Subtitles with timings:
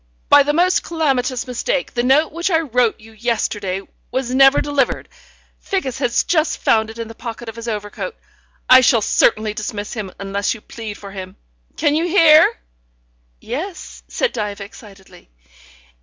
[0.29, 5.07] "By the most calamitous mistake the note which I wrote you yesterday was never delivered.
[5.59, 8.17] Figgis has just found it in the pocket of his overcoat.
[8.67, 11.35] I shall certainly dismiss him unless you plead for him.
[11.77, 12.51] Can you hear?"
[13.39, 15.29] "Yes," said Diva excitedly.